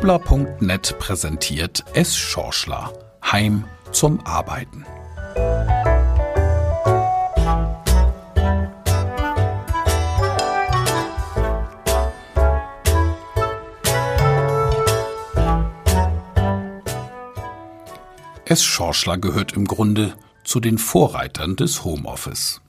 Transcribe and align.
Schobler.net 0.00 0.98
präsentiert 0.98 1.84
S. 1.92 2.16
Schorschler. 2.16 2.90
Heim 3.22 3.66
zum 3.92 4.24
Arbeiten. 4.24 4.86
S. 18.46 18.64
Schorschler 18.64 19.18
gehört 19.18 19.52
im 19.52 19.66
Grunde 19.66 20.14
zu 20.44 20.60
den 20.60 20.78
Vorreitern 20.78 21.56
des 21.56 21.84
Homeoffice. 21.84 22.62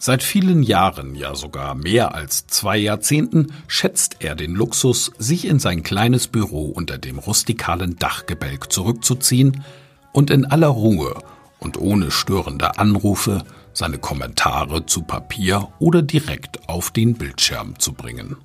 Seit 0.00 0.22
vielen 0.22 0.62
Jahren, 0.62 1.16
ja 1.16 1.34
sogar 1.34 1.74
mehr 1.74 2.14
als 2.14 2.46
zwei 2.46 2.78
Jahrzehnten, 2.78 3.52
schätzt 3.66 4.18
er 4.20 4.36
den 4.36 4.54
Luxus, 4.54 5.10
sich 5.18 5.44
in 5.44 5.58
sein 5.58 5.82
kleines 5.82 6.28
Büro 6.28 6.66
unter 6.66 6.98
dem 6.98 7.18
rustikalen 7.18 7.96
Dachgebälk 7.96 8.72
zurückzuziehen 8.72 9.64
und 10.12 10.30
in 10.30 10.46
aller 10.46 10.68
Ruhe 10.68 11.20
und 11.58 11.78
ohne 11.78 12.12
störende 12.12 12.78
Anrufe 12.78 13.42
seine 13.72 13.98
Kommentare 13.98 14.86
zu 14.86 15.02
Papier 15.02 15.66
oder 15.80 16.02
direkt 16.02 16.68
auf 16.68 16.92
den 16.92 17.14
Bildschirm 17.14 17.76
zu 17.80 17.92
bringen. 17.92 18.36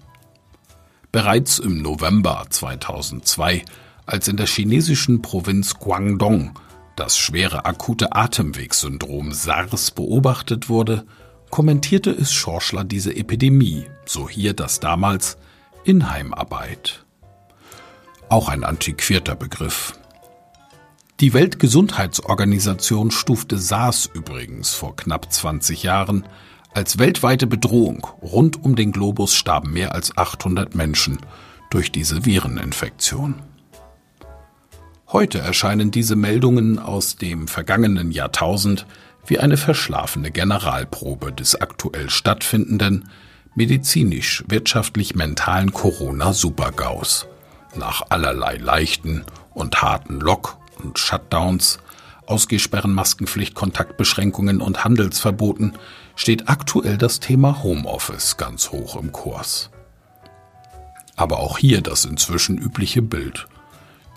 Bereits 1.11 1.59
im 1.59 1.83
November 1.83 2.47
2002, 2.49 3.63
als 4.07 4.27
in 4.27 4.37
der 4.37 4.47
chinesischen 4.47 5.21
Provinz 5.21 5.75
Guangdong 5.75 6.57
das 6.95 7.15
schwere 7.15 7.65
akute 7.65 8.13
Atemwegssyndrom 8.13 9.31
SARS 9.31 9.91
beobachtet 9.91 10.67
wurde, 10.67 11.05
kommentierte 11.53 12.09
es 12.09 12.33
Schorschler 12.33 12.83
diese 12.83 13.15
Epidemie, 13.15 13.85
so 14.07 14.27
hier 14.27 14.55
das 14.55 14.79
damals, 14.79 15.37
in 15.83 16.09
Heimarbeit. 16.09 17.05
Auch 18.27 18.49
ein 18.49 18.63
antiquierter 18.63 19.35
Begriff. 19.35 19.93
Die 21.19 21.31
Weltgesundheitsorganisation 21.35 23.11
stufte 23.11 23.59
SARS 23.59 24.09
übrigens 24.11 24.73
vor 24.73 24.95
knapp 24.95 25.31
20 25.31 25.83
Jahren 25.83 26.25
als 26.73 26.97
weltweite 26.97 27.45
Bedrohung. 27.45 28.07
Rund 28.23 28.63
um 28.63 28.75
den 28.75 28.91
Globus 28.91 29.35
starben 29.35 29.73
mehr 29.73 29.93
als 29.93 30.17
800 30.17 30.73
Menschen 30.73 31.19
durch 31.69 31.91
diese 31.91 32.25
Vireninfektion. 32.25 33.35
Heute 35.07 35.37
erscheinen 35.37 35.91
diese 35.91 36.15
Meldungen 36.15 36.79
aus 36.79 37.17
dem 37.17 37.47
vergangenen 37.47 38.09
Jahrtausend 38.09 38.87
wie 39.25 39.39
eine 39.39 39.57
verschlafene 39.57 40.31
Generalprobe 40.31 41.31
des 41.31 41.59
aktuell 41.59 42.09
stattfindenden 42.09 43.09
medizinisch-wirtschaftlich-mentalen 43.55 45.73
Corona-Supergaus. 45.73 47.27
Nach 47.75 48.03
allerlei 48.09 48.57
leichten 48.57 49.25
und 49.53 49.81
harten 49.81 50.19
Lock- 50.19 50.57
und 50.83 50.99
Shutdowns, 50.99 51.79
Ausgesperren, 52.25 52.93
Maskenpflicht, 52.93 53.53
Kontaktbeschränkungen 53.53 54.61
und 54.61 54.83
Handelsverboten 54.83 55.73
steht 56.15 56.47
aktuell 56.47 56.97
das 56.97 57.19
Thema 57.19 57.63
Homeoffice 57.63 58.37
ganz 58.37 58.71
hoch 58.71 58.95
im 58.95 59.11
Kurs. 59.11 59.69
Aber 61.15 61.39
auch 61.39 61.57
hier 61.57 61.81
das 61.81 62.05
inzwischen 62.05 62.57
übliche 62.57 63.01
Bild. 63.01 63.47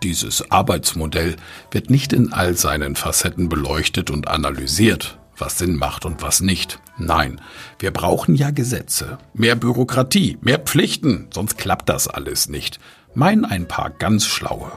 Dieses 0.02 0.50
Arbeitsmodell 0.50 1.36
wird 1.70 1.90
nicht 1.90 2.12
in 2.12 2.32
all 2.32 2.56
seinen 2.56 2.96
Facetten 2.96 3.48
beleuchtet 3.48 4.10
und 4.10 4.28
analysiert, 4.28 5.18
was 5.36 5.58
Sinn 5.58 5.76
macht 5.76 6.04
und 6.04 6.22
was 6.22 6.40
nicht. 6.40 6.80
Nein, 6.98 7.40
wir 7.78 7.90
brauchen 7.90 8.34
ja 8.34 8.50
Gesetze, 8.50 9.18
mehr 9.34 9.56
Bürokratie, 9.56 10.38
mehr 10.40 10.58
Pflichten, 10.58 11.28
sonst 11.32 11.58
klappt 11.58 11.88
das 11.88 12.08
alles 12.08 12.48
nicht, 12.48 12.78
meinen 13.14 13.44
ein 13.44 13.68
paar 13.68 13.90
ganz 13.90 14.26
schlaue. 14.26 14.72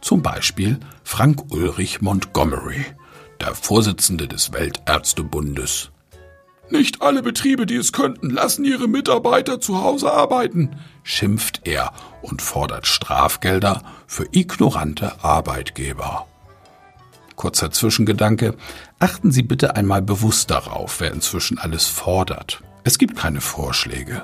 Zum 0.00 0.22
Beispiel 0.22 0.78
Frank 1.04 1.52
Ulrich 1.52 2.00
Montgomery, 2.00 2.84
der 3.40 3.54
Vorsitzende 3.54 4.28
des 4.28 4.52
Weltärztebundes. 4.52 5.90
Nicht 6.70 7.02
alle 7.02 7.22
Betriebe, 7.22 7.66
die 7.66 7.74
es 7.74 7.92
könnten, 7.92 8.30
lassen 8.30 8.64
ihre 8.64 8.86
Mitarbeiter 8.86 9.60
zu 9.60 9.82
Hause 9.82 10.12
arbeiten, 10.12 10.76
schimpft 11.02 11.62
er 11.64 11.92
und 12.22 12.42
fordert 12.42 12.86
Strafgelder 12.86 13.82
für 14.06 14.26
ignorante 14.30 15.24
Arbeitgeber. 15.24 16.26
Kurzer 17.34 17.72
Zwischengedanke. 17.72 18.54
Achten 19.00 19.32
Sie 19.32 19.42
bitte 19.42 19.74
einmal 19.74 20.02
bewusst 20.02 20.50
darauf, 20.50 21.00
wer 21.00 21.10
inzwischen 21.12 21.58
alles 21.58 21.86
fordert. 21.86 22.62
Es 22.84 22.98
gibt 22.98 23.16
keine 23.16 23.40
Vorschläge, 23.40 24.22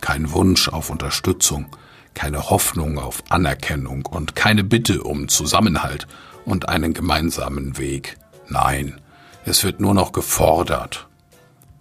kein 0.00 0.30
Wunsch 0.32 0.68
auf 0.68 0.90
Unterstützung, 0.90 1.66
keine 2.14 2.50
Hoffnung 2.50 2.98
auf 2.98 3.24
Anerkennung 3.30 4.06
und 4.06 4.36
keine 4.36 4.62
Bitte 4.62 5.02
um 5.02 5.28
Zusammenhalt 5.28 6.06
und 6.44 6.68
einen 6.68 6.92
gemeinsamen 6.92 7.78
Weg. 7.78 8.16
Nein, 8.48 9.00
es 9.44 9.64
wird 9.64 9.80
nur 9.80 9.94
noch 9.94 10.12
gefordert 10.12 11.09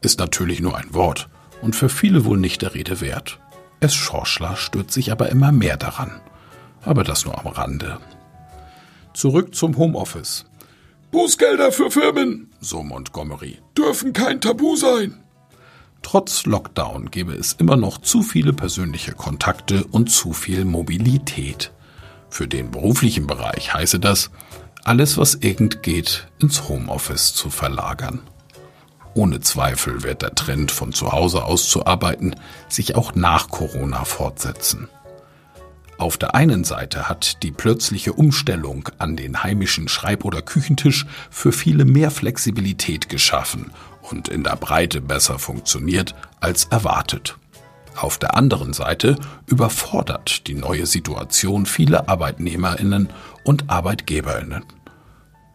ist 0.02 0.20
natürlich 0.20 0.62
nur 0.62 0.78
ein 0.78 0.94
Wort 0.94 1.30
und 1.62 1.76
für 1.76 1.90
viele 1.90 2.26
wohl 2.26 2.38
nicht 2.38 2.62
der 2.62 2.74
Rede 2.74 3.02
wert. 3.02 3.40
Es 3.80 3.94
Schorschler 3.94 4.56
stürzt 4.56 4.94
sich 4.94 5.12
aber 5.12 5.30
immer 5.30 5.52
mehr 5.52 5.78
daran. 5.78 6.22
Aber 6.82 7.04
das 7.04 7.26
nur 7.26 7.38
am 7.38 7.48
Rande. 7.48 8.00
Zurück 9.14 9.56
zum 9.56 9.78
Homeoffice. 9.78 10.46
Bußgelder 11.12 11.72
für 11.72 11.90
Firmen, 11.90 12.52
so 12.62 12.84
Montgomery, 12.84 13.60
dürfen 13.78 14.14
kein 14.14 14.40
Tabu 14.42 14.76
sein. 14.76 15.24
Trotz 16.02 16.46
Lockdown 16.46 17.12
gäbe 17.12 17.34
es 17.34 17.54
immer 17.54 17.76
noch 17.76 17.98
zu 17.98 18.22
viele 18.22 18.54
persönliche 18.54 19.14
Kontakte 19.14 19.84
und 19.86 20.12
zu 20.12 20.34
viel 20.34 20.66
Mobilität. 20.66 21.72
Für 22.30 22.48
den 22.48 22.72
beruflichen 22.72 23.28
Bereich 23.28 23.74
heiße 23.74 24.00
das, 24.00 24.30
alles 24.84 25.18
was 25.18 25.36
irgend 25.36 25.84
geht, 25.84 26.28
ins 26.40 26.70
Homeoffice 26.70 27.34
zu 27.34 27.50
verlagern. 27.50 28.22
Ohne 29.14 29.40
Zweifel 29.42 30.04
wird 30.04 30.22
der 30.22 30.36
Trend 30.36 30.72
von 30.72 30.94
zu 30.94 31.12
Hause 31.12 31.44
aus 31.44 31.70
zu 31.70 31.86
arbeiten 31.86 32.36
sich 32.68 32.96
auch 32.96 33.16
nach 33.16 33.50
Corona 33.50 34.06
fortsetzen. 34.06 34.88
Auf 35.98 36.18
der 36.18 36.34
einen 36.34 36.64
Seite 36.64 37.10
hat 37.10 37.44
die 37.44 37.52
plötzliche 37.52 38.14
Umstellung 38.14 38.88
an 39.00 39.18
den 39.18 39.44
heimischen 39.44 39.90
Schreib- 39.90 40.24
oder 40.24 40.42
Küchentisch 40.42 41.06
für 41.30 41.52
viele 41.52 41.84
mehr 41.84 42.10
Flexibilität 42.10 43.10
geschaffen 43.10 43.72
und 44.02 44.30
in 44.30 44.46
der 44.46 44.56
Breite 44.56 45.02
besser 45.02 45.40
funktioniert 45.40 46.16
als 46.40 46.66
erwartet. 46.66 47.38
Auf 47.98 48.18
der 48.18 48.36
anderen 48.38 48.72
Seite 48.72 49.18
überfordert 49.46 50.48
die 50.48 50.54
neue 50.54 50.86
Situation 50.86 51.66
viele 51.66 52.08
Arbeitnehmerinnen 52.08 53.10
und 53.44 53.70
Arbeitgeberinnen. 53.70 54.64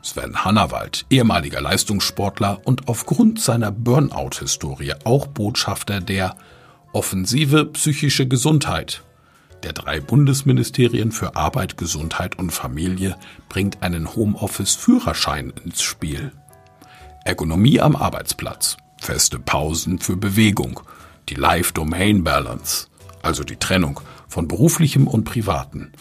Sven 0.05 0.45
Hannawald, 0.45 1.07
ehemaliger 1.09 1.63
Leistungssportler 1.63 2.61
und 2.65 2.89
aufgrund 2.89 3.41
seiner 3.41 3.73
Burnout-Historie 3.73 4.93
auch 5.05 5.27
Botschafter 5.27 6.03
der 6.03 6.37
Offensive 6.93 7.65
psychische 7.65 8.29
Gesundheit. 8.29 9.03
Der 9.63 9.73
drei 9.73 10.01
Bundesministerien 10.01 11.11
für 11.11 11.37
Arbeit, 11.37 11.79
Gesundheit 11.79 12.39
und 12.39 12.51
Familie 12.51 13.17
bringt 13.49 13.83
einen 13.83 14.15
Homeoffice-Führerschein 14.15 15.55
ins 15.65 15.83
Spiel. 15.83 16.33
Ergonomie 17.25 17.81
am 17.81 17.97
Arbeitsplatz, 17.97 18.77
feste 19.01 19.39
Pausen 19.39 20.01
für 20.01 20.19
Bewegung, 20.19 20.81
die 21.31 21.35
Life-Domain-Balance, 21.35 22.89
also 23.23 23.43
die 23.43 23.57
Trennung 23.57 24.01
von 24.29 24.49
beruflichem 24.49 25.09
und 25.09 25.25
privaten, 25.25 25.93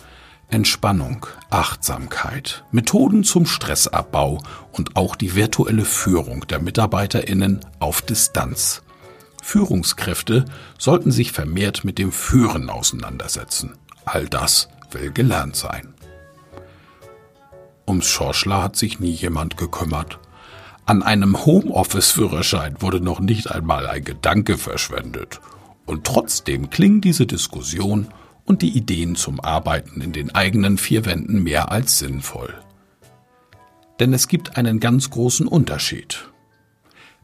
Entspannung, 0.53 1.25
Achtsamkeit, 1.49 2.63
Methoden 2.71 3.23
zum 3.23 3.47
Stressabbau 3.47 4.37
und 4.71 4.95
auch 4.95 5.15
die 5.15 5.33
virtuelle 5.33 5.83
Führung 5.83 6.45
der 6.45 6.61
Mitarbeiterinnen 6.61 7.61
auf 7.79 8.03
Distanz. 8.03 8.83
Führungskräfte 9.41 10.45
sollten 10.77 11.11
sich 11.11 11.31
vermehrt 11.31 11.83
mit 11.83 11.97
dem 11.97 12.11
Führen 12.11 12.69
auseinandersetzen. 12.69 13.79
All 14.05 14.29
das 14.29 14.69
will 14.91 15.11
gelernt 15.11 15.55
sein. 15.55 15.95
Ums 17.87 18.05
Schorschler 18.05 18.61
hat 18.61 18.75
sich 18.75 18.99
nie 18.99 19.11
jemand 19.11 19.57
gekümmert. 19.57 20.19
An 20.85 21.01
einem 21.01 21.47
Homeoffice-Führerschein 21.47 22.79
wurde 22.79 23.01
noch 23.01 23.19
nicht 23.19 23.49
einmal 23.49 23.87
ein 23.87 24.03
Gedanke 24.03 24.59
verschwendet. 24.59 25.41
Und 25.87 26.03
trotzdem 26.03 26.69
klingt 26.69 27.05
diese 27.05 27.25
Diskussion 27.25 28.09
und 28.45 28.61
die 28.61 28.75
Ideen 28.75 29.15
zum 29.15 29.39
Arbeiten 29.39 30.01
in 30.01 30.11
den 30.11 30.33
eigenen 30.33 30.77
vier 30.77 31.05
Wänden 31.05 31.43
mehr 31.43 31.71
als 31.71 31.99
sinnvoll. 31.99 32.53
Denn 33.99 34.13
es 34.13 34.27
gibt 34.27 34.57
einen 34.57 34.79
ganz 34.79 35.09
großen 35.09 35.47
Unterschied. 35.47 36.29